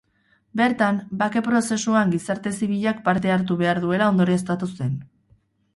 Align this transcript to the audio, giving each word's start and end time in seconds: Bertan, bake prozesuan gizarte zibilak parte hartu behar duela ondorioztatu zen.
Bertan, 0.61 0.95
bake 1.19 1.43
prozesuan 1.49 2.15
gizarte 2.15 2.55
zibilak 2.59 3.05
parte 3.11 3.35
hartu 3.35 3.61
behar 3.61 3.85
duela 3.87 4.13
ondorioztatu 4.17 4.75
zen. 4.81 4.99